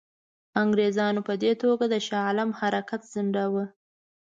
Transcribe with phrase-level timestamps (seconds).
[0.61, 3.65] انګرېزانو په دې توګه د شاه عالم حرکت ځنډاوه.